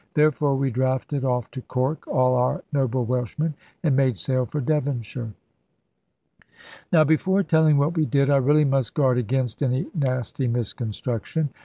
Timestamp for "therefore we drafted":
0.15-1.23